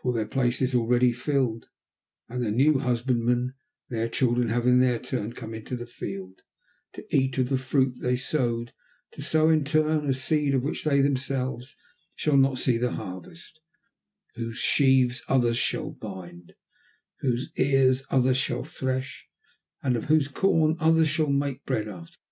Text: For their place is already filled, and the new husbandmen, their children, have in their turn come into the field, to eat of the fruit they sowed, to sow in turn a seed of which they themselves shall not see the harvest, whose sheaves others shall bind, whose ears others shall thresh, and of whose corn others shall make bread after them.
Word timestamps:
For 0.00 0.12
their 0.12 0.26
place 0.28 0.62
is 0.62 0.76
already 0.76 1.10
filled, 1.10 1.66
and 2.28 2.40
the 2.40 2.52
new 2.52 2.78
husbandmen, 2.78 3.54
their 3.88 4.08
children, 4.08 4.48
have 4.48 4.64
in 4.64 4.78
their 4.78 5.00
turn 5.00 5.32
come 5.32 5.54
into 5.54 5.74
the 5.74 5.88
field, 5.88 6.42
to 6.92 7.04
eat 7.10 7.36
of 7.38 7.48
the 7.48 7.58
fruit 7.58 7.96
they 7.98 8.14
sowed, 8.14 8.72
to 9.10 9.22
sow 9.22 9.48
in 9.48 9.64
turn 9.64 10.08
a 10.08 10.14
seed 10.14 10.54
of 10.54 10.62
which 10.62 10.84
they 10.84 11.00
themselves 11.00 11.74
shall 12.14 12.36
not 12.36 12.60
see 12.60 12.78
the 12.78 12.92
harvest, 12.92 13.58
whose 14.36 14.56
sheaves 14.56 15.24
others 15.26 15.58
shall 15.58 15.90
bind, 15.90 16.54
whose 17.18 17.50
ears 17.56 18.06
others 18.08 18.36
shall 18.36 18.62
thresh, 18.62 19.26
and 19.82 19.96
of 19.96 20.04
whose 20.04 20.28
corn 20.28 20.76
others 20.78 21.08
shall 21.08 21.26
make 21.26 21.64
bread 21.64 21.88
after 21.88 22.12
them. 22.12 22.22